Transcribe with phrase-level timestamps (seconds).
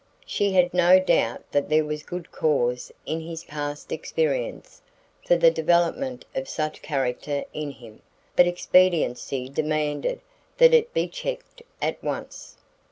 [0.25, 4.81] She had no doubt that there was good cause in his past experience
[5.23, 8.01] for the development of such character in him,
[8.35, 10.19] but expediency demanded
[10.57, 12.57] that it be checked at once.